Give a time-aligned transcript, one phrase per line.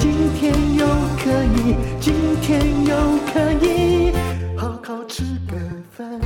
[0.00, 4.12] 今天又可以，今天又可以
[4.56, 5.58] 好好吃个
[5.92, 6.20] 饭。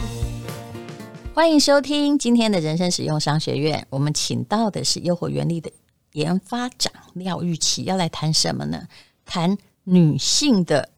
[1.35, 3.87] 欢迎收听今天的人生使用商学院。
[3.89, 5.73] 我们请到的是诱惑原力的
[6.13, 8.87] 研发长廖玉琪，要来谈什么呢？
[9.25, 10.91] 谈女性的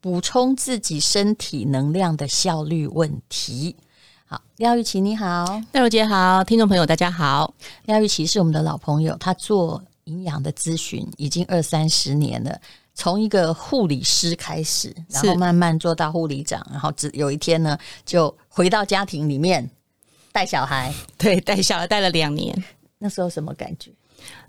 [0.00, 3.76] 补充自己身体能量的效率问题。
[4.24, 7.52] 好，廖玉琪你好，戴茹姐好，听众朋友大家好。
[7.84, 12.60] 廖玉琪是我们的老朋友，她做营养的咨询已经二三十年了，
[12.94, 19.68] 从一个护理师开始，然后慢慢做到护理长，然后只有一天呢，就回到家庭里面
[20.32, 22.52] 带小孩，对，带小孩带了两年，
[22.98, 23.90] 那时候什么感觉？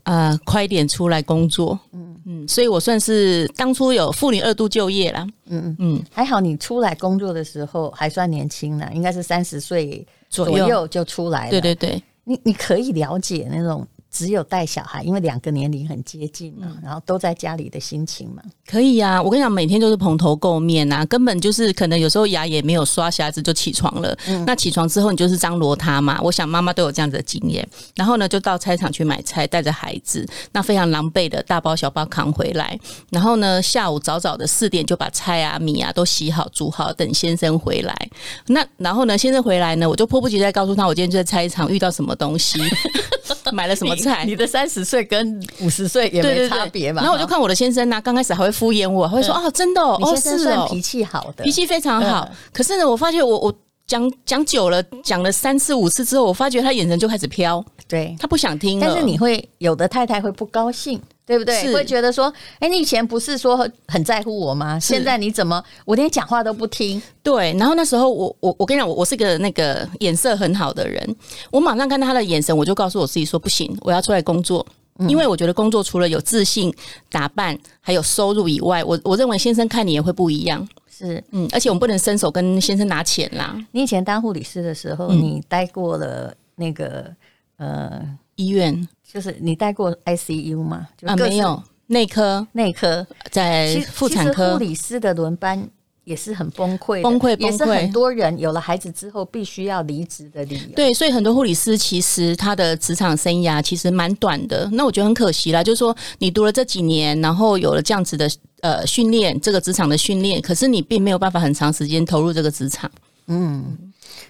[0.03, 2.07] 呃，快一点出来工作，嗯。
[2.25, 5.75] 嗯，所以我算是当初有妇女二度就业啦，嗯嗯。
[5.79, 10.87] 嗯，还好你出来工作的时候还算年轻呢，应该是三十岁左右。
[10.87, 13.87] 就出来了，对对对，你你可以了解那种。
[14.11, 19.23] 只有带小孩，因为两个年龄很接近嘛，然后都在家里的心情嘛，可以呀、啊。
[19.23, 24.17] 我跟你讲，每天都是蓬头垢面呐、啊，根本就是可能有时候牙也没有刷，下子就起床了。
[24.27, 26.19] 嗯、那起床之后，你就是张罗他嘛。
[26.21, 27.65] 我想妈妈都有这样子的经验。
[27.95, 32.77] 然后呢，就到菜场去买菜，带着孩子，那非常狼狈的大包小包扛回来。
[33.11, 38.09] 然后呢，下午早早的四点就把菜啊米啊都洗好煮好，等先生回来。
[38.47, 42.59] 那然后呢，先生回来呢，我就迫不及待告诉他，我今天就在菜场遇到什么东西，
[43.55, 44.23] 买了什么菜。
[44.25, 47.01] 你的三十岁跟五十岁也没差别嘛？
[47.01, 52.27] 然后我就看我的先生呢、啊，刚开始还会敷衍我，会说啊，真的哦，你先生算脾气好的，脾气非常好。
[52.53, 53.53] 可是呢，我发现我我
[53.91, 58.87] 讲讲久了，讲了三次五次之后，我发觉他眼神就开始飘，对他不想听了。
[58.87, 61.01] 但是你会有的太太会不高兴。
[61.23, 61.73] 对不对？
[61.73, 63.55] 会觉得说，哎，你以前不是说
[63.87, 64.77] 很在乎我吗？
[64.77, 67.01] 现在你怎么我连讲话都不听？
[67.23, 67.55] 对。
[67.57, 71.15] 然后那时候我我我跟你讲，我我是个那个眼色很好的人，
[71.49, 74.65] 我马上看到他的眼神，我就告诉我自己说，不行，我要出来工作，
[75.07, 76.73] 因为我觉得工作除了有自信、
[77.09, 80.67] 打扮，还有收入以外，我我认为先生看你也会不一样。
[81.07, 83.55] 是，嗯，而且我们不能伸手跟先生拿钱啦。
[83.71, 87.13] 你以前当护理师的时候，你待过了那个
[87.57, 88.01] 呃
[88.35, 88.87] 医院。
[89.13, 90.87] 就是你待过 ICU 吗？
[91.05, 94.53] 啊，没有，内科，内科在妇产科。
[94.53, 95.67] 护理师的轮班
[96.05, 97.51] 也是很崩溃，崩溃，崩溃。
[97.51, 100.75] 也是很多人有了孩子之后必须要离职的理由。
[100.77, 104.69] 对，所以很多护理师其实他的职场生涯其实蛮短的。
[104.71, 112.91] 那我觉得很可惜啦，就是说你读了这几年，然后有了这样子的呃训练，这个职场的训练，可是你并没有办法很长时间投入这个职场。
[113.27, 113.77] 嗯，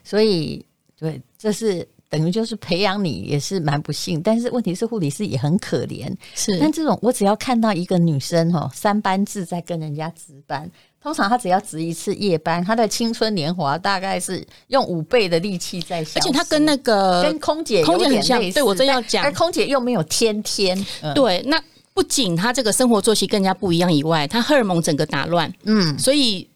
[0.03, 0.66] 所以
[1.00, 1.88] 对，这是。
[2.12, 6.14] 等于就是培养你也是蛮不幸，但是问题是护理师也很可怜。
[6.36, 10.70] 是，但这种我只要看到一个女生哦三班制在跟人家值班，
[11.02, 16.20] 通常她只要值一次夜班，她的青春年华大概是用五倍的力气在消。
[16.20, 20.78] 而且她跟那个跟空姐空姐很像，对我真要讲，而空姐又没有天天。
[21.02, 21.58] 嗯、对，那
[22.01, 26.50] 不仅他这个生活作息更加不一样以外，他荷尔蒙整个打乱，嗯，所以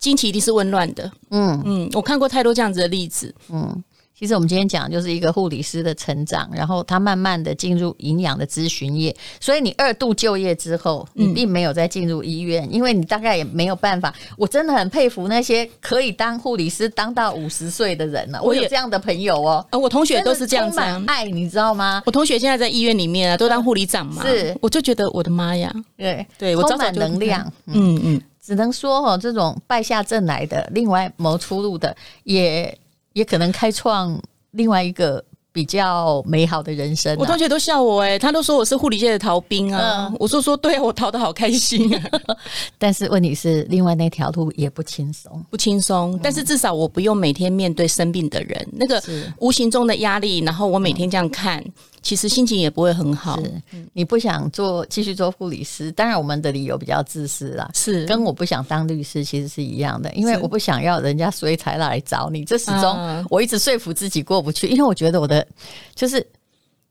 [0.00, 1.08] 经期一定是紊乱的。
[1.30, 3.84] 嗯嗯，我看过太多这样子的例子，嗯。
[4.20, 9.16] 其实我们今天讲的就是一个护理师的成长，然后他慢慢的进入营养的咨询业。
[9.40, 14.14] 所以你二度就业之后，你并没有再进入医院，嗯、因为你大概也没有办法。
[14.36, 18.42] 我真的很佩服那些可以当护理师当到五十岁的人了。
[18.42, 22.02] 我有这样的朋友哦，呃，我同学都是这样子，爱你知道吗？
[22.04, 24.22] 我同学现在在医院里面啊，都当护理长嘛。
[24.22, 27.50] 是，我就觉得我的妈呀，对对，我充满能量。
[27.64, 32.76] 嗯嗯，只能说哦，这种败下阵来的，另外谋出路的，也
[33.20, 34.18] 也可能开创。
[34.52, 35.22] 另外一个
[35.52, 40.08] 比较美好的人生、啊，我同学都笑我哎、欸，他都说我是护理界的逃兵啊。
[40.10, 42.02] 嗯、我说说对啊，我逃得好开心啊。
[42.78, 46.18] 但是问题是，另外那条路也不轻松，不轻松。
[46.20, 49.00] 但是至少我不用每天面对生病的人，那个
[49.38, 51.60] 无形中的压力，然后我每天这样看。
[51.60, 53.36] 嗯其实心情也不会很好。
[53.40, 53.62] 是，
[53.92, 57.70] 你不想做继续做护理师，当然我们的理由比较自私啦。
[57.74, 62.44] 是，跟我不想当律师其实是一样的，因为我不想要人家所以才来找你。
[62.44, 65.46] 这始终我一直说服自己过不去，因为我觉得我的
[65.94, 66.26] 就是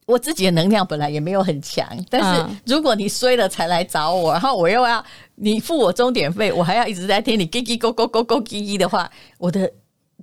[0.05, 1.87] 我自己的能量本来也没有很强。
[2.09, 5.03] 但是如果你衰了才来找我，然后我又要
[5.35, 9.71] 你付我钟点费，我还要一直在听你叽叽咕咕咕咕叽叽的话，我的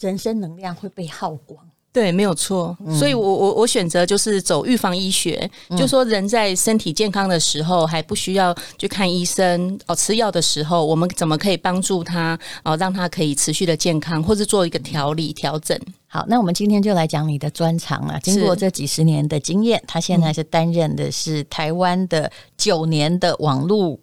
[0.00, 1.58] 人生能量会被耗光。
[1.96, 2.76] 对，没有错。
[2.84, 15.74] 嗯、所以我我我选择就是走预防医学，嗯、就说人在身体健康的时候还不需要去看医生哦，吃药的时候，我们怎么可以帮助他哦，让他可以持续的健康，或是做一个调理调整。
[16.06, 18.20] 好，那我们今天就来讲你的专长啊。
[18.22, 23.98] 经过这几十年的经验，他现在是担任的是台湾的九年的网络。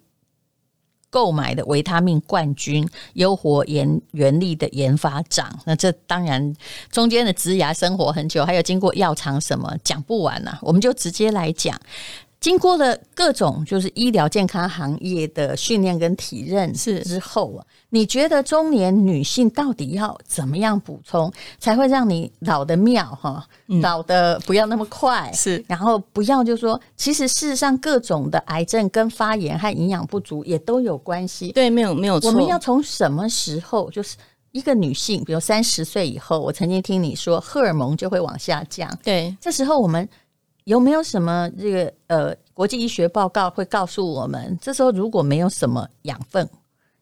[1.14, 6.52] 购买的维他命冠军，优活研原力的研发长，那这当然
[6.90, 11.80] 中间的植牙生活很久，还有经过药厂什么讲不完呐、啊，我们就直接来讲。
[12.44, 23.42] 经过了各种就是医疗健康行业的训练跟体认是之后啊，你觉得中年女性到底要怎么样补充，才会让你老的妙哈？
[23.80, 31.50] 老的不要那么快是，然后不要就说，其实事实上各种的癌症跟发炎和营养不足也都有关系。
[31.52, 32.30] 对，没有没有错。
[32.30, 34.18] 我们要从什么时候，就是
[34.52, 38.94] 一个女性，比如三十岁以后，我曾经听你说荷尔蒙就会往下降。
[39.02, 40.06] 对，这时候我们。
[40.64, 46.48] 有没有什么这个呃国际医学报告会告诉我们，这时候如果没有什么养分，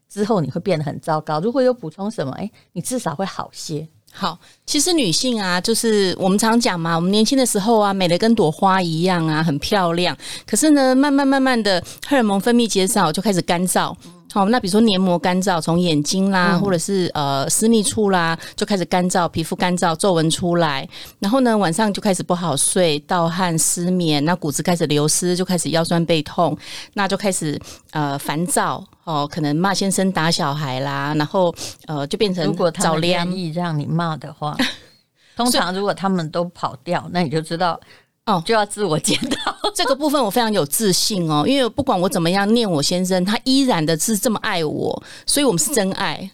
[0.08, 1.40] 之后你会变得很糟糕。
[1.40, 3.86] 如果有补充什么，哎，你至少会好些。
[4.14, 10.14] 好，其实女性啊，就是我们常讲嘛，我们年轻的时候啊，美得跟朵花一样啊，很漂亮。
[10.46, 13.96] 可是呢，慢慢慢慢的，荷尔蒙分泌减少，就开始干燥。
[14.32, 20.88] 好，那比如说黏膜干燥，从眼睛啦，或者是呃私密处啦，就开始干燥，皮肤干燥，皱纹出来，
[21.18, 26.56] 然后呢，晚上就开始不好睡，盗汗、失眠，那骨质开始流失，就开始腰酸背痛，
[26.94, 31.54] 那就开始呃烦躁哦，可能骂先生、打小孩啦，然后
[31.86, 34.56] 呃就变成如果他们愿意让你骂的话，
[35.36, 37.78] 通常如果他们都跑掉，那你就知道。
[38.26, 46.30] 哦，就要自我检讨 这个部分，我非常有自信哦，因为不管我怎么样念我先生，他依然的是这么爱我，所以我们是真爱。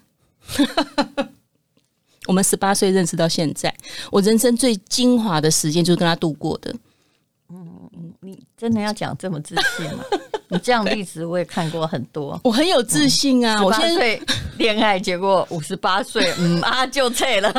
[2.26, 3.74] 我们十八岁认识到现在，
[4.10, 6.74] 我人生最精华的时间就是跟他度过的。
[8.28, 10.04] 嗯，你真的要讲这么自信吗？
[10.50, 13.62] 你这样的例子我也看过很多，我很有自信啊！
[13.62, 14.18] 我现在
[14.56, 17.52] 恋爱结果五十八岁，嗯 啊就退了。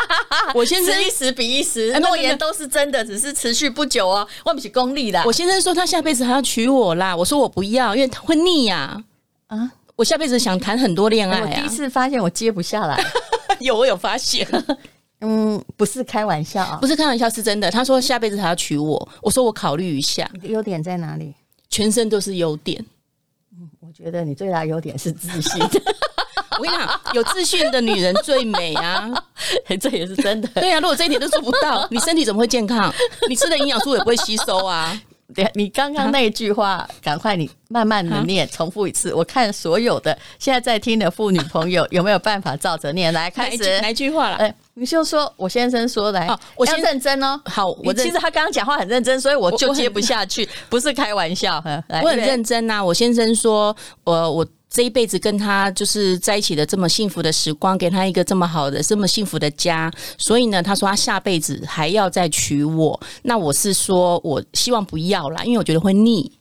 [0.54, 4.28] 我先生一时比一时，诺言都是真的，只是持续不久哦。
[4.44, 5.22] 我不是功利的。
[5.24, 9.02] 我先生说他下辈子还要娶我啦，我说我不要，因为他会腻呀。
[9.46, 11.40] 啊，我下辈子想谈很多恋爱。
[11.40, 13.02] 我第一次发现我接不下来，
[13.60, 14.46] 有我有发现。
[15.20, 17.70] 嗯，不是开玩笑啊，不是开玩笑，是真的。
[17.70, 20.30] 他说下辈子还要娶我，我说我考虑一下。
[20.42, 21.34] 优点在哪里？
[21.70, 22.84] 全身都是优点。
[23.56, 25.62] 嗯，我觉得你最大优点是自信。
[26.56, 29.10] 我跟你讲，有自信的女人最美啊，
[29.80, 30.48] 这也是真的。
[30.54, 32.92] 对啊，如果这一点都做不到，你身体怎么会健康？
[33.28, 35.00] 你吃的营养素也不会吸收啊。
[35.34, 39.12] 对，你刚刚那一句话，赶快你慢慢的念，重复一次。
[39.12, 43.80] 我看所有的现在在听的妇女朋友有没有办法照着念来开始？
[43.80, 44.36] 哪一句话了？
[44.36, 47.40] 哎，你就说我先生说来，我先认真哦。
[47.46, 51.62] 好，我其实他刚刚讲话很认真，所以我就接不下去，不是开玩笑。
[52.02, 52.84] 我很认真呐。
[52.84, 53.74] 我先生说，
[54.04, 54.46] 我我。
[54.70, 59.88] 这一辈子跟他就是在一起的这么幸福的时光，给他一个这么好的、这么幸福的家，
[60.18, 63.00] 所以呢，他说他下辈子还要再娶我。
[63.22, 66.32] 那我是说，我希望不要啦，因为我觉得会腻。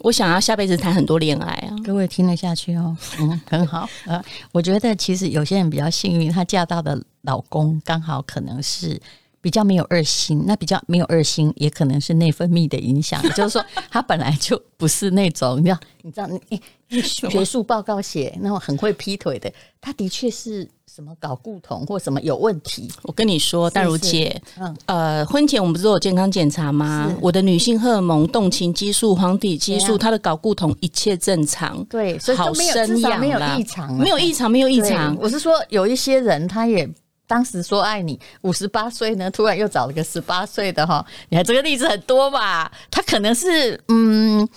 [0.00, 4.22] 我想要下辈子谈很多恋爱啊，各位听得下去哦，嗯，很好啊。
[4.52, 9.00] 我觉得其实有些人比较幸运，她嫁到的老公刚好可能是。
[9.42, 13.22] 比较没有二心，那比较没有二心，也可能是内分泌的影响。
[13.34, 16.26] 就是说，他本来就不是那种，你知道，你知道，
[16.90, 22.90] 你学术报告写那种很会劈腿的，他的确是什么搞固酮或什么有问题。
[23.02, 27.14] 我跟你说，淡如姐，嗯，呃，婚前我们不是都有健康检查吗？
[27.20, 35.16] 我的女性荷尔蒙、动情激素、黄体激素，她的睾固酮一切正常，对，所以都没有至少没有异常，没有异常，没有异常。
[35.20, 36.88] 我是说，有一些人他也。
[37.28, 42.68] 当时说爱你，五十八岁呢，突然又找了个十八岁的哈，你看这个例子很多吧？
[42.90, 44.48] 他可能是嗯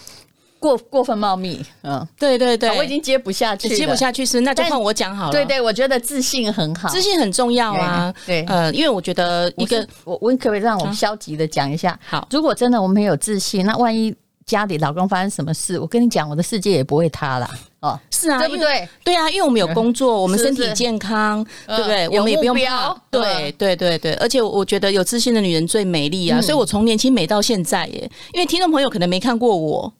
[0.64, 5.32] 过过分茂密，嗯，对对对，我已经接不下去，接不下去是那就换我讲好了。
[5.34, 8.14] 对对，我觉得自信很好，自信很重要啊。
[8.26, 12.00] 对，呃，因为我觉得一个我我可不可以让我们消极的讲一下？
[12.08, 14.16] 好，如果真的我们没有自信，那万一
[14.46, 17.50] 家里老公发生什么事，我跟你讲，我的世界也不会塌了。
[17.82, 18.88] 哦，是啊，对不对？
[19.04, 22.08] 对啊，因为我们有工作，我们身体健康，对不对？
[22.08, 22.96] 我们也不用怕。
[23.12, 26.40] 对对对对，而且我觉得有自信的女人最美丽啊！
[26.42, 28.10] 所以我从年轻美到现在耶。
[28.32, 29.94] 因为听众朋友可能没看过我，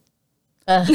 [0.66, 0.86] 呃，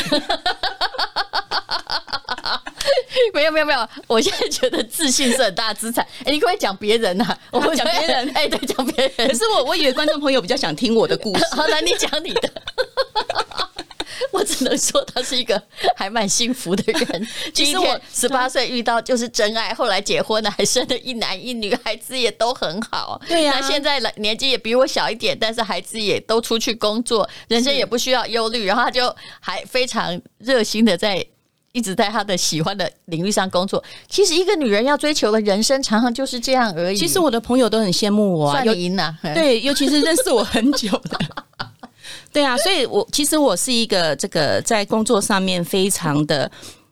[3.35, 6.07] 没有没有没有，我现在觉得自信是很大资产。
[6.25, 7.37] 哎，你可不可以讲别人呐？
[7.53, 9.29] 我讲别人，哎，对，讲别人。
[9.29, 12.51] 可是我我以为观众朋友比较想听我的故事， 好，那你讲你的。
[14.33, 15.61] 我只能说他是一个
[15.97, 17.27] 还蛮幸福的人。
[17.55, 23.21] 其实我十八岁遇到就是真爱，后来结婚了，还生了一男一女，孩子也都很好。
[23.29, 28.67] 对呀、啊，那现在年纪也比我小一点，但是孩子也都出去工作，人生也不需要忧虑。
[28.67, 31.25] 然后他就还非常热心的在
[31.73, 33.83] 一直在他的喜欢的领域上工作。
[34.09, 36.97] 其实一个女人要追求的人生，常常就是这样而已。
[36.97, 39.17] 其实我的朋友都很羡慕我、啊，有赢了。
[39.35, 41.19] 对，尤其是认识我很久的。
[42.33, 46.51] 对啊，所以我其实我是一个这个在工作上面非常的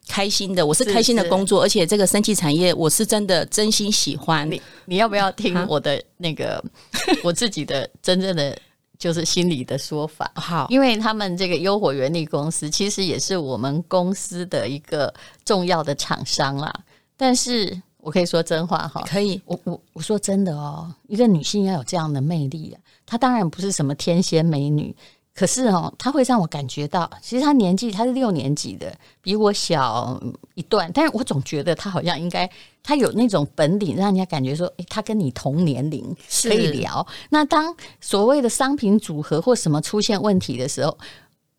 [0.08, 4.48] 开心的，我是开心的工作，而且这个生技产业我是真的真心喜欢。
[4.50, 6.62] 你你要不要听我的那个
[7.22, 8.56] 我自己的真正的
[8.98, 10.30] 就是心里的说法？
[10.36, 15.12] 好，因为他们这个优火原力公司其实也是我们公司的一个
[15.44, 16.72] 重要的厂商啦。
[17.16, 24.94] 但是我可以说真话哈，可以，我我我说真的哦，一个女性要有这样的魅力啊，她当然不是什么天仙美女。
[25.36, 28.90] 可是哦，他会让我感觉到，其实他年纪他是六年级的，
[29.20, 30.18] 比我小
[30.54, 32.50] 一段，但是我总觉得他好像应该，
[32.82, 37.06] 他有那种本领，让人家感觉说，诶，他跟你同年龄可以聊。
[37.28, 40.96] 那当所谓的商品组合或什么出现问题的时候，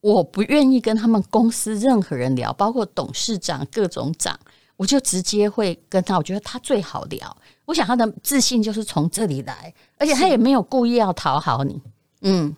[0.01, 4.36] 我不愿意跟他们公司任何人聊，包括董事长、各种长，
[4.75, 7.38] 我就直接会跟他，我觉得他最好聊。
[7.65, 11.79] 我想他的自信就是从这里来，而且他也没有故意要讨好你，
[12.22, 12.55] 嗯。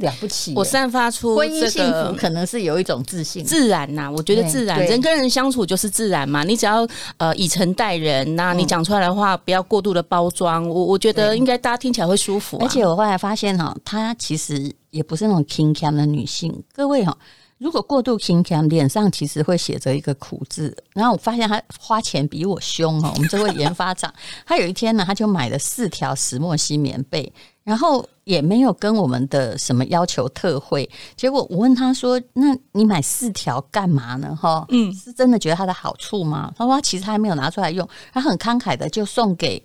[0.00, 0.52] 这了不起！
[0.54, 4.10] 我散发出婚姻幸福，可能是有一种自信，自然呐、啊。
[4.10, 6.44] 我觉得自然，人跟人相处就是自然嘛。
[6.44, 6.86] 你只要
[7.16, 10.68] 呃以诚待人，那你讲出来的话不要过度的包装。
[10.68, 12.64] 我我觉得应该大家听起来会舒服、啊。
[12.64, 16.62] 而且我后来发现哈，她其实也不是那种轻佻的女性。
[16.72, 17.16] 各位哈，
[17.58, 20.76] 如果过度轻佻，脸上其实会写着一个苦字。
[20.94, 23.12] 然后我发现她花钱比我凶哈。
[23.14, 24.12] 我们这位研发长，
[24.46, 27.32] 他有一天呢，他就买了四条石墨烯棉被。
[27.68, 36.50] 然后也没有跟我们的什么要求特惠，结果我问他说：“那你买四条干嘛呢？”哈，嗯，是真的觉得它的好处吗？
[36.56, 39.62] 他说其实他还没有拿出来用，他很慷慨的就送给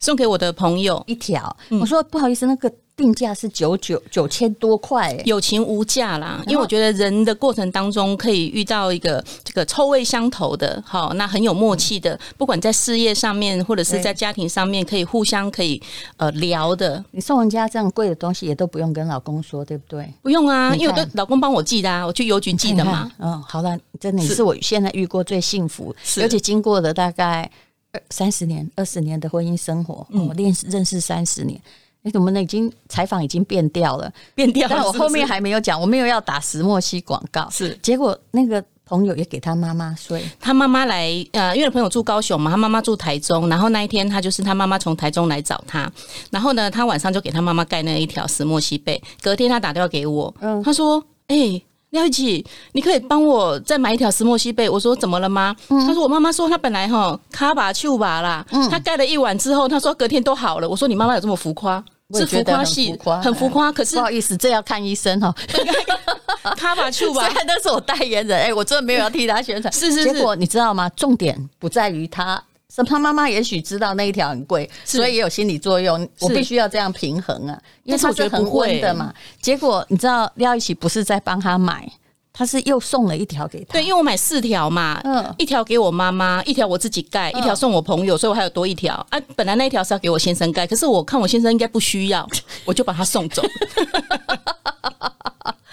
[0.00, 1.56] 送给我的朋友一条。
[1.80, 2.72] 我说不好意思，那个。
[2.96, 6.42] 定价是九九九千多块，友情无价啦。
[6.46, 15.78] 因为我觉得人的过程当中可以遇到一个这个臭味相投的，好，那很有默契的，不管在事业上面或者是在家庭上面，可以互相可以
[16.16, 17.04] 呃聊的。
[17.10, 20.10] 你送人家这样贵的东西，也都不用跟老公说，对不对？
[20.22, 23.12] 不用啊，因为我的老公帮我寄的啊，我去邮局寄的嘛。
[23.18, 27.50] 嗯， 好了，真的你是我现在遇过最幸福，而且经过了大概二
[28.10, 31.60] 三十年、二十年的婚姻生活，我认识认识三十年。
[32.02, 32.40] 你怎么呢？
[32.40, 34.68] 已经采访已经变调了，变调。
[34.68, 37.48] 但我后面还没有讲，我没有要打石墨烯广告。
[37.50, 45.90] 是，结果那个朋友也给他妈妈睡，他妈妈来，呃，因为朋友住高雄嘛，他妈妈住台中，然后那一天他就是他妈妈从台中来找他，
[46.30, 49.02] 然后呢，他晚上就给他妈妈盖那一条石墨烯被。
[49.20, 61.82] 隔天他打电话给我，嗯，他说：“哎、欸，廖一起，你可以帮我再买一条石墨烯被。”我说：“怎么了吗？”嗯、他说：“我妈妈说她本来哈卡把丘把啦，嗯，她盖了一晚之后，她说隔天都好了。”我说：“你妈妈有这么浮夸？”
[62.14, 63.72] 是浮夸系，很浮夸。
[63.72, 65.34] 可是不好意思，这要看医生哈。
[66.56, 69.72] 卡巴丘吧， 虽然那是我代言人，哎，我真的没有要替他宣传。
[69.72, 70.88] 是是是，结果你知道吗？
[70.90, 72.40] 重点不在于他，
[72.74, 76.08] 是他妈妈也许知道那一条很贵，所以也有心理作用。
[76.20, 79.12] 我必须要这样平衡啊，因为他是很温的嘛。
[79.40, 81.90] 结果你知道廖一起不是在帮他买。
[82.38, 89.18] 他是又送了一条给他，对，因为我买四条嘛，嗯，一条给我妈妈，一条我自己盖，一条送我朋友，所以我还有多一条啊。
[89.34, 92.28] 本来那一条是要给我先生盖，可是我看我先生应该不需要，
[92.66, 93.42] 我就把它送走。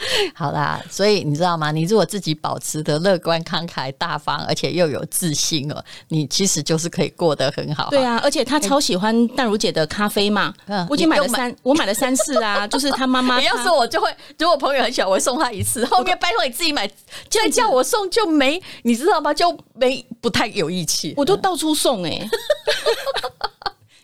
[0.35, 1.71] 好啦，所以你知道吗？
[1.71, 7.89] 你如果自己保持的乐观、慷慨、大方，而且又有自信哦，你其实就是可以过得很好。
[7.89, 13.39] 对啊，而且他超喜欢淡如姐的咖啡嘛，嗯，我已经买了三，我买了三次啊， 就是他妈妈。
[13.39, 15.85] 你要是我就会，如果朋友很小，我会送他一次。
[15.85, 16.89] 后面拜托你自己买，
[17.29, 19.33] 再叫我送就没，你知道吗？
[19.33, 21.13] 就没不太有义气。
[21.17, 22.29] 我都到处送哎、欸。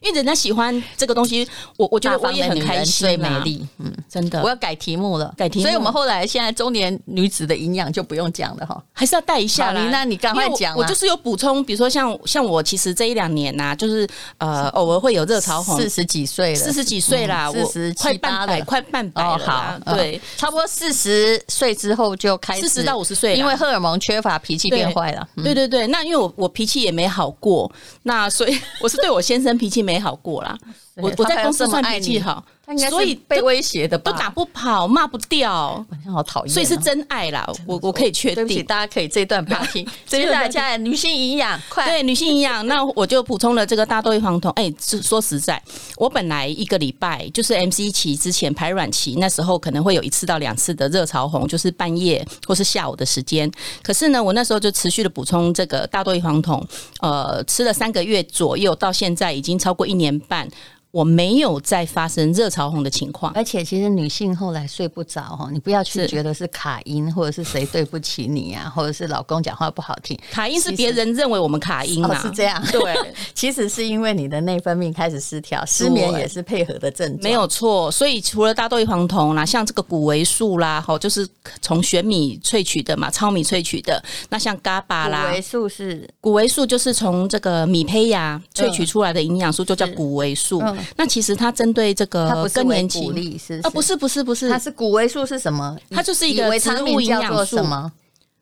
[0.01, 3.07] 因为人家喜欢这个东西，我我觉得我也很开心。
[3.07, 4.41] 最美丽，嗯，真的。
[4.41, 5.63] 我要改题目了，改题目。
[5.63, 9.89] 所以我们后来现在中年女子的营养就不用讲了哈，还是要带一下啦。
[9.89, 10.75] 那你赶快讲。
[10.75, 15.77] 我就是有补充，比如说像像我，其实这一两年呐，就是呃，偶尔会有热潮红。
[15.79, 19.37] 四十几岁了，四十几岁啦，我快半百，快半百了。
[19.37, 25.27] 好，对，差不多四十岁之后就开始，四十到五十岁，因为荷尔蒙缺乏，脾气变坏了。
[25.43, 27.71] 对对对，那因为我我脾气也没好过，
[28.03, 30.55] 那所以 我是对我先生脾气没好过啦。
[30.95, 32.45] 我我在公司算脾气好，
[32.89, 36.53] 所以被威胁的都打不跑，骂不掉，好讨厌。
[36.53, 38.35] 所以是真爱啦，我我可以确定。
[38.35, 39.85] 对不起，大家可以这一段不要听。
[40.05, 44.51] 接下来，下来女性营养，快对女性营养，那我就补充了这个大豆异黄酮。
[44.51, 45.61] 哎，说实在，
[45.97, 53.51] 我本来一个礼拜就是 MC 期之前排卵期，那时候可能会有一次到两次的热潮红，就是半夜或是下午的时间。
[53.81, 56.63] 可是呢，我那时候就持续的补充这个大豆异黄酮，
[57.01, 60.47] 呃，吃了三个月左右，到现在已经超过一年半。
[60.91, 72.59] 我没有再发生热潮红的情况，而且其实女性后来睡不着哈，你不要去觉得是卡音或者是谁对不起你啊，或者是老公讲话不好听，卡音是别人认为我们卡音嘛，是这样。
[72.71, 72.95] 对，
[73.35, 77.91] 其实是因为你的内分泌开始失调，失眠也是配合的症状，没有错。
[77.91, 81.27] 所以除了大豆异黄酮啦，像这个谷维素啦，哈，就是
[81.61, 84.03] 从玄米萃取的嘛，糙米萃取的。
[84.29, 90.59] 那像 GABA 啦，谷维素是谷维素，就是从这个米胚芽萃取出来的营养素，就叫谷维素。
[90.95, 95.77] 那其实它针对这个更年期是啊，不是不是不是，它是谷维素是什么？
[95.89, 97.91] 它就是一个植物营养素吗？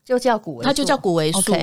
[0.07, 1.53] 就叫谷，它就叫谷维素，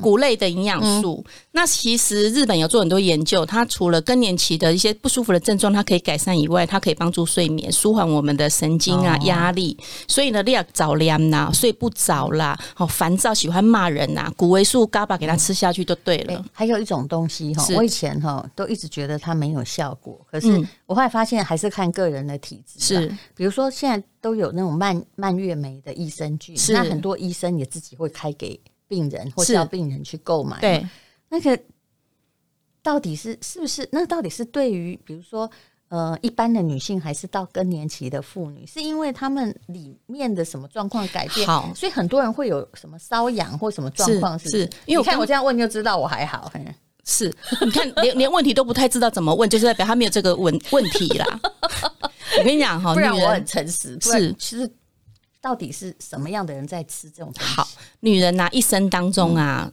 [0.00, 1.24] 谷类的营养素。
[1.52, 9.78] 那其实日本有做很多研究，它除了更年期的一些不舒服的症状，它可以改善以外，它可以帮助睡眠，舒缓我们的神经啊压力。
[10.08, 16.44] 所以呢，你要早凉呐，睡不着啦，好烦躁，喜欢骂人呐，谷维素嘎巴给它吃下去就对了。
[16.50, 20.60] 还有一种东西哈，我以前哈都一直觉得它没有效果，可是
[20.92, 22.78] 我后来发现还是看个人的体质。
[22.78, 24.06] 是，比如说现在。
[24.22, 28.56] 都有那种蔓蔓越莓的益生菌，那很多医生也自己会开给
[28.86, 30.60] 病人，或者叫病人去购买。
[30.60, 30.88] 对，
[31.28, 31.58] 那个
[32.84, 33.88] 到底是是不是？
[33.90, 35.50] 那到底是对于比如说
[35.88, 38.64] 呃一般的女性，还是到更年期的妇女？
[38.64, 41.44] 是因为他们里面的什么状况改变？
[41.44, 44.38] 好，所以很多人会有什么瘙痒或什么状况？
[44.38, 46.48] 是，是，是因为我看我这样问就知道我还好。
[47.04, 51.26] 是，你看连连问题都不太知道怎么问，就是代表他没有这个问 问题啦。
[52.38, 53.98] 我跟你讲哈，不然我很诚实。
[54.00, 54.70] 是，其实
[55.40, 57.32] 到底是什么样的人在吃这种？
[57.38, 57.68] 好，
[58.00, 59.64] 女人呐、啊，一生当中啊。
[59.66, 59.72] 嗯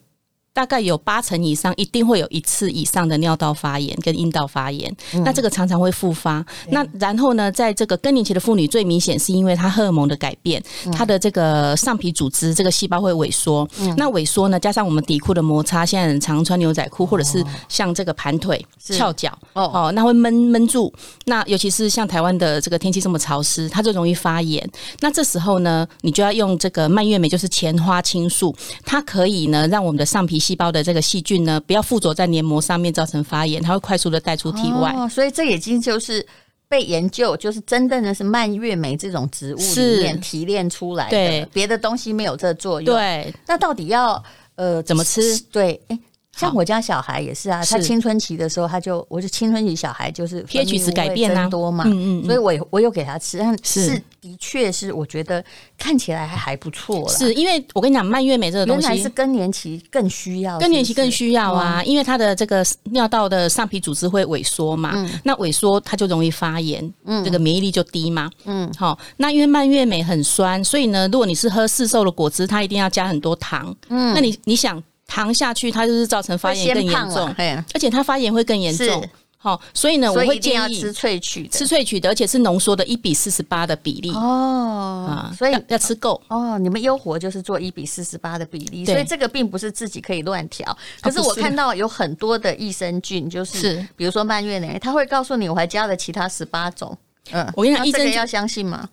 [0.60, 6.46] 大概有八成以上，一定会有一次以上的尿道发炎跟阴道发炎，嗯、那这个常常会复发。
[6.66, 13.66] 对那然后呢，在这个更年期的妇女，最明显是因为她荷尔蒙的改变，嗯、她的这个上皮组织这个细胞会萎缩。
[13.80, 20.94] 嗯、那萎缩呢，加上我们底裤的摩擦，现在人常穿牛仔裤，或者是像这个盘腿、翘脚哦，哦，那会闷闷住。
[21.28, 24.70] 那尤其是像台湾的这个天气这么潮湿，它就容易发炎。
[25.00, 30.38] 那这时候呢，你就要用这个蔓越莓，就是前花青素，它可以呢让我们的上皮。
[30.50, 34.92] 细胞的这个细菌呢，不要附着在黏膜上面造成发炎，它会快速的带出体外。
[34.98, 36.26] 哦，所以这已经就是
[36.68, 42.86] 被研究，就是真正的是蔓越莓这种植物里面提炼出来的，别的东西没有这作用。
[42.96, 44.24] 对，那到底要
[44.56, 45.40] 呃怎么吃？
[45.52, 46.00] 对，诶
[46.38, 51.48] 像我家小孩也是啊，他青春期的时候，他就我是青春期小孩就是 pH 值改变啊。
[51.50, 54.02] 多嘛，嗯嗯，所以我我有给他吃，但是。
[54.22, 55.42] 的确是我觉得
[55.78, 57.08] 看起来还还不错了。
[57.08, 62.62] 是因为我跟你讲，蔓越莓这个东西，原来是更年期更需要，更年期更需要啊，因为它的这个
[62.92, 74.84] 尿道的上皮组织会萎缩嘛，那萎缩它就容易发炎，嗯，这个免疫力就低嘛，嗯，好，那因为蔓越莓很酸，所以呢，如果你是喝市售的果汁，它一定要加很多糖，嗯，那你你想。
[75.20, 77.36] 糖下去，它就是造成发炎更严重，
[77.74, 79.10] 而且它发炎会更严重。
[79.42, 84.12] 好，所以呢，我会建议吃萃取的，吃萃取的，而且是浓缩的，一比四十八的比例。
[84.12, 86.22] 哦，啊，所以要吃够。
[86.28, 90.78] 哦，你们优活就是做一比四十八的比例，所以这个并不是自己可以乱调。
[91.02, 96.98] 可是我看到有很多的益生菌，就是比如说蔓越莓，他会告诉你我还加了其他十八种。
[97.32, 98.90] 嗯，我跟你讲，益生菌要相信吗？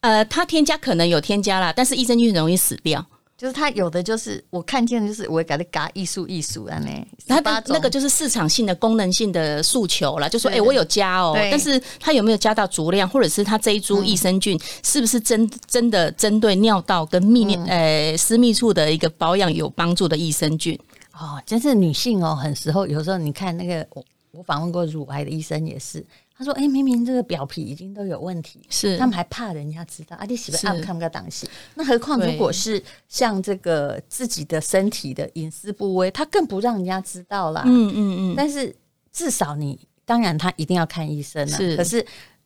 [0.00, 3.04] 呃，它添加可能有添加啦，但是益生菌很容易死掉。
[3.36, 6.88] 就是它有的就是我看见的就是我会给它嘎艺术艺术啊，呢，
[7.28, 20.78] 它那个就是市场性的功能性的诉求了，就说哎、欸、我有加哦，对但是它有没有加到足量，或者是它这一株益生菌是不是真真的针对尿道跟泌尿呃私密处的一个保养有帮助的益生菌？
[21.12, 26.02] 哦，真是女性哦，很时候有时候你看那个我我访问过乳癌的医生也是。
[26.38, 31.48] 他说：“哎、欸，明明这个表皮已经都有问题，是他们还怕人家知道，啊，你喜欢按看不看档戏？
[31.74, 37.62] 那何况如果是像这个自己的身体的隐私部位，他更不让人家知道啦。
[37.64, 38.34] 嗯嗯嗯。
[38.36, 38.76] 但是
[39.10, 41.56] 至少你，当然他一定要看医生了。
[41.56, 42.04] 是，可是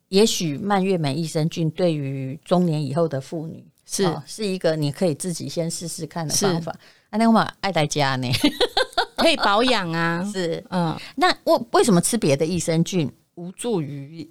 [0.09, 6.71] 也许蔓越莓益生菌对于中年以后的妇女是、哦、是一个你可以自己先试试看的方法。
[7.11, 8.31] 啊，那我们爱在家呢，
[9.19, 10.23] 可以保养啊。
[10.33, 10.97] 是，嗯。
[11.17, 14.31] 那我为什么吃别的益生菌？”无助于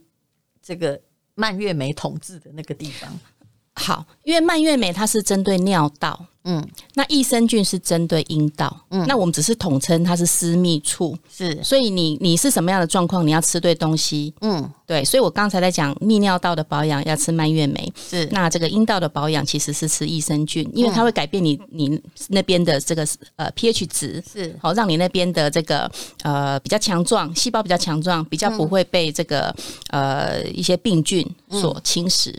[0.61, 1.01] 这个
[1.33, 3.19] 蔓越莓统治的那个地方。
[3.73, 25.91] 好，因为蔓越莓它是针对尿道，嗯，那益生菌是针对阴道，嗯，那我们只是统称它是私密处，是，所以你你是什么样的状况，你要吃对东西，嗯，对，所以我刚才在讲泌尿道的保养要吃蔓越莓，是，那这个阴道的保养其实是吃益生菌，因为它会改变你你那边的这个呃 pH 值，是，好让你那边的这个
[26.23, 29.55] 呃比较强壮，细胞比较强壮，比较不会被这个
[29.91, 32.33] 呃一些病菌所侵蚀。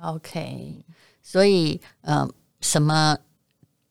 [0.00, 0.84] 嗯、OK，
[1.20, 2.28] 所以呃
[2.60, 3.18] 什么？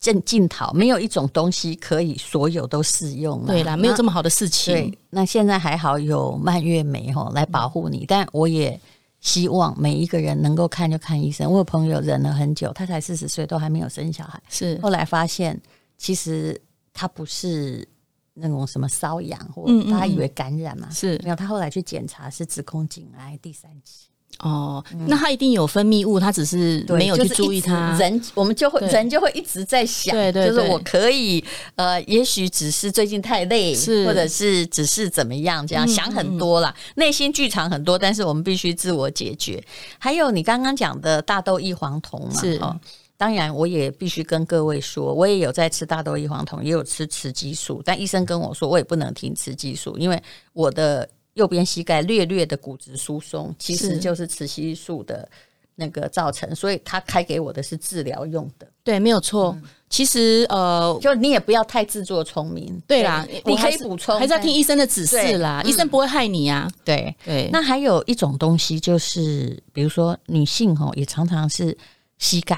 [0.05, 4.71] 正镜头没有一种东西可以所有都适用，对啦，没有这么好的事情。
[4.71, 8.79] 对，那现在还好有蔓越莓吼来保护你，但我也
[9.19, 11.51] 希望每一个人能够看就看医生。
[11.51, 15.59] 我有朋友忍了很久，他才四十岁都还没有生小孩，是后来发现
[15.97, 16.61] 其实
[16.93, 17.87] 他不是
[18.35, 24.09] 那种什么瘙痒，或他以为感染嘛，是没有，他后来去检查是子宫颈癌第三期。
[24.39, 27.97] 哦，那他一定有分泌物，他只是没有去注意它。
[27.97, 31.41] 人我们就会人就会一直在想，对对，就是我可以
[31.75, 39.63] 呃，也许只是最近太累，是或者是只是怎么样，这样想很多啦，内心剧场很多，但是我们必须自我解决。
[39.97, 42.77] 还有你刚刚讲的大豆异黄酮嘛，是哦，
[43.15, 51.07] 当然我也必须跟各位说，我也有在吃大豆异黄酮，也有吃雌激素，但医生跟我说，我也不能停雌激素，因为我的。
[51.36, 55.30] 右边膝盖略略的骨质疏松，其实就是雌激素的
[55.76, 58.67] 那个造成，所以他开给我的是治疗用的。
[58.84, 59.56] 对，没有错。
[59.62, 62.82] 嗯、其实呃，就你也不要太自作聪明。
[62.88, 65.62] 对啦，你可以补充，还是要听医生的指示啦。
[65.65, 66.71] 医生不会害你啊。
[66.86, 67.43] 对对。
[67.43, 71.78] 对，那还有一种东西，就是比如说女性哈，也常常是
[72.17, 72.58] 膝盖，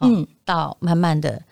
[0.00, 1.42] 嗯，到慢慢的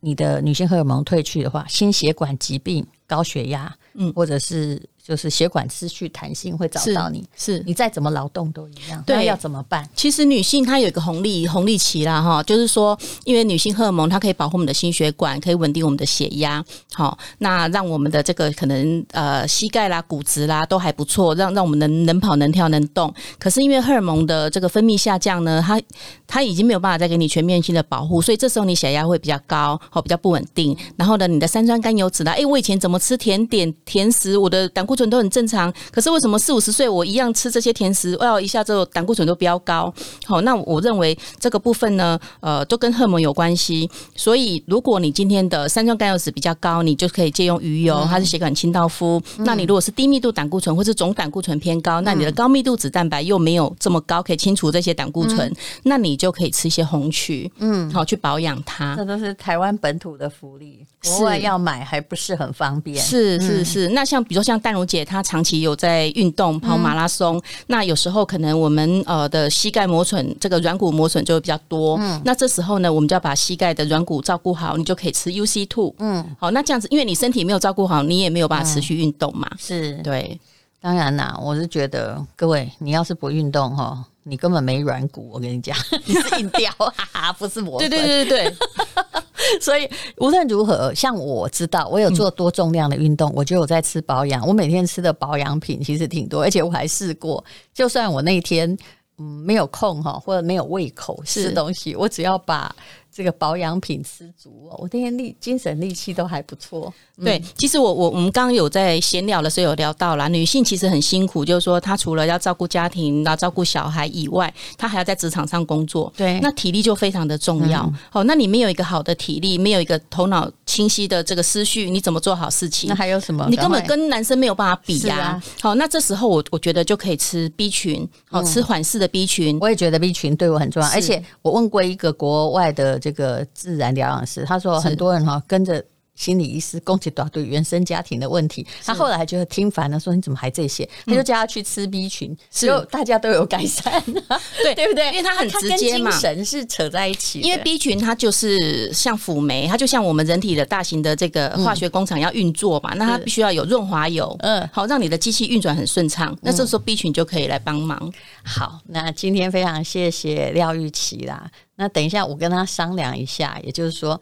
[0.00, 4.82] 你的女性荷尔蒙退去的话，心血管疾病、高血压，嗯，或者是。
[5.04, 9.02] 就是血管失去弹性会找到你，是，是你再怎么劳动都一样。
[9.04, 9.88] 对，要怎么办？
[9.96, 23.12] 其实女性她有一个红利红利期啦，哈，就是说，因为女性荷尔蒙它可以保护我们的心血管，可以稳定我们的血压，好，那让我们的这个可能呃膝盖啦、骨质啦都还不错，让让我们能能跑、能跳、能动。
[23.40, 25.82] 可是因为荷尔蒙的这个分泌下降呢，它
[26.28, 30.76] 它已经没有办法再给你全面性的保护，所以这时候你血压会比较高，好，比较不稳定。
[30.96, 39.92] 然后呢，你的三酸甘油脂啦，哎，我以前怎么吃甜点甜食，我的胆固醇都很正常，可是为什么四五十岁我一样吃这些甜食，哇，一下子胆固醇都飙高？
[40.24, 43.90] 好，那我认为这个部分呢，呃，都跟荷尔蒙有关系。
[44.14, 49.22] 所以，如果你今天的三酸甘油酯比较高，你就可以借用鱼油，它是血管清道夫。
[49.38, 58.94] 嗯、那你如果是低密度胆固醇或是总胆固醇偏高，那你的高密度脂蛋白又没有这么高，可以清除这些胆固醇，嗯、那你就可以吃一些红曲，嗯，好去保养它。
[58.96, 62.96] 这都是台湾本土的福利，国外要买还不是很方便。
[63.04, 65.22] 是是是，那像比如说像淡如姐她。
[65.22, 71.96] 长期有在运动跑马拉松，嗯、那有时候可能我们呃的膝盖磨损，这个软骨磨损就会比较多。
[72.00, 75.94] 嗯，那这时候呢，我们就要把膝盖的软骨照顾好，你就可以吃 UC Two。
[76.00, 79.48] 嗯，好，那这样子，因为你身体没有照顾好，你也没有办法持续运动嘛。
[79.52, 80.38] 嗯、是对，
[80.80, 85.30] 当然啦，我是觉得各位，你要是不运动哈，你根本没软骨。
[85.32, 87.90] 我跟你讲， 你是硬雕，哈哈，不是磨损。
[87.90, 88.56] 对对对对对。
[89.60, 94.46] 所以无论如何，像我知道我有做多重量的运动，嗯、我就有在吃保养。
[94.46, 98.76] 我每天吃的保养品其实挺多，而且我还试过，就算我那天
[99.18, 102.74] 嗯没有空哈，或者没有胃口吃东西，我只要把。
[103.14, 106.92] 这个保养品吃足哦，我那天力精神力气都还不错。
[107.18, 116.10] 嗯、对，其实我我我们刚刚有在闲聊的时候有聊到啦，女性其实很辛苦，就是说她除了要照顾家庭，然后照顾小孩以外，她还要在职场上工作。
[116.16, 117.82] 对，那体力就非常的重要。
[117.82, 122.88] 嗯、哦，那你没有一个好的体力，没有一个头脑清晰的这个思绪，你怎么做好事情？
[122.88, 123.46] 那还有什么？
[123.50, 125.22] 你根本跟男生没有办法比呀、啊。
[125.22, 129.58] 啊、好，那这时候我我觉得就可以吃 B 群，好、嗯、吃缓释的 B 群。
[129.60, 135.84] 我也觉得 B 群对我很重要，而且我问过一个国外的这个自然疗养师，他说很多人哈跟着。
[136.14, 140.88] 心理医师攻击到对原生家庭的问题，他后来还觉得听烦了，说你怎么还这些？
[141.06, 144.02] 他就叫他去吃 B 群，就大家都有改善，
[144.62, 145.06] 对对不对？
[145.06, 147.40] 因为他很直接嘛，神是扯在一起。
[147.40, 156.36] 因为 B 群它就是像辅酶，它就像我们人体的大型的这个化学工厂要运作嘛，那它必须要有润滑油，嗯，好让你的机器运转很顺畅。
[156.42, 158.12] 那这时候 B 群就可以来帮忙。
[158.44, 161.50] 好，那今天非常谢谢廖玉琪啦。
[161.76, 164.20] 那等一下我跟他商量一下，也就是说。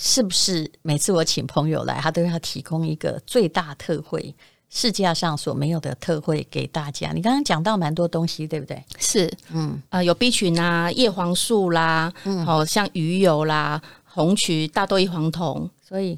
[0.00, 4.32] 是不是每次我请朋友来，他都要提供一个最大特惠，
[4.70, 7.10] 世界上所没有的特惠给大家？
[7.12, 8.80] 你刚刚讲到蛮多东西，对不对？
[9.00, 16.16] 是，嗯，呃，有 B 群啊，叶黄素啦，嗯，好像鱼油啦，红曲、大豆异黄酮，所以、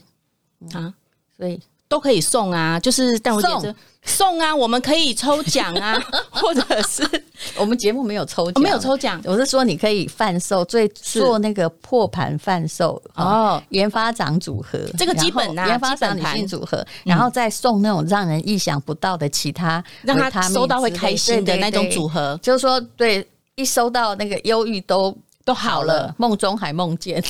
[0.60, 0.94] 嗯、啊，
[1.34, 1.58] 所以
[1.90, 3.74] 都可以送啊，就是但我觉得。
[4.03, 5.94] 送啊，我们可以抽奖啊，
[6.31, 7.07] 或者是
[7.59, 9.20] 我们节目没有抽奖，没有抽奖。
[9.26, 22.38] 我是说，你可以贩售，最做那个破盘贩售哦，研发长组合，这个基本啊，研发长女性组合，然后再送那种让人意想不到的其他，让他收到会开心的那种组合。
[22.40, 27.22] 就是说，对，一收到那个忧郁都都好了，梦中还梦见，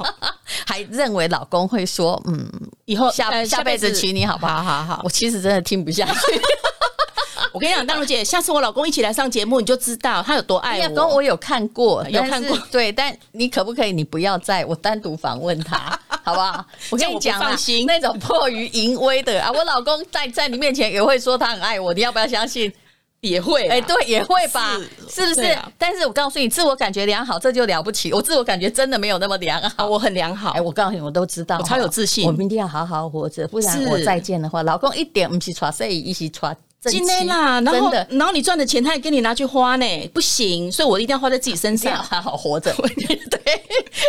[0.66, 2.48] 还认为老公会说，嗯，
[2.84, 4.62] 以后下下辈子娶你好不好？
[4.62, 6.12] 好好好，我其实真的听不下去。
[7.52, 10.88] 我跟你讲，大如姐，下次我老公一起来上节目，你就知道他有多爱我。
[10.88, 16.62] 老公，我有看过，有看过，对，但你可不可以，你不要在我单独访问他， 好不好？
[16.90, 22.70] 我跟你讲，放心，那种迫于淫威的啊，我老公在在你面前也会说他很爱我，你要不要相信？
[23.20, 25.58] 也会，哎，对，也会吧，是不是？
[25.78, 28.12] 但是我告诉你，自我感觉良好，这就了不起。
[28.12, 30.50] 我自我感觉真的没有那么良好，我很良好。
[30.50, 32.26] 哎，我告诉你，我都知道，我超有自信。
[32.26, 36.54] 我们一定要好好活着，不然我再见的话，老公一点不是耍帅，一起耍。
[36.90, 42.72] 今天啦，然后然后你赚的钱他也给你拿去花呢，不行，所以我一定要花在自己身上，好好活着。
[42.76, 43.62] 对，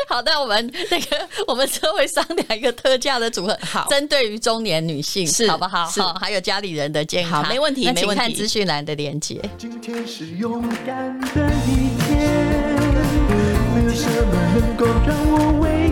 [0.07, 5.85] 好，的我们那个我们稍微商量一个特价的组合，好，针对于中年女性，是好不好？
[5.85, 8.21] 好，还有家里人的健康，没问题，没问题。
[8.21, 9.39] 看资讯栏的连接。
[9.57, 12.17] 今天是勇敢的一天，
[13.75, 15.89] 没有什么能够让我为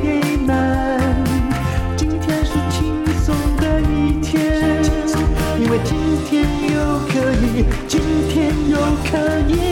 [7.88, 8.78] 今天又
[9.10, 9.65] 可以